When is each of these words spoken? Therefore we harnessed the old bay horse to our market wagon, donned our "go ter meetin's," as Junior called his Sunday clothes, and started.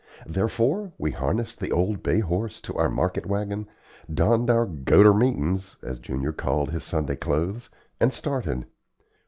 Therefore 0.25 0.93
we 0.97 1.11
harnessed 1.11 1.59
the 1.59 1.71
old 1.71 2.01
bay 2.01 2.21
horse 2.21 2.59
to 2.61 2.73
our 2.75 2.89
market 2.89 3.27
wagon, 3.27 3.67
donned 4.11 4.49
our 4.49 4.65
"go 4.65 5.03
ter 5.03 5.13
meetin's," 5.13 5.75
as 5.83 5.99
Junior 5.99 6.33
called 6.33 6.71
his 6.71 6.83
Sunday 6.83 7.15
clothes, 7.15 7.69
and 7.99 8.11
started. 8.11 8.65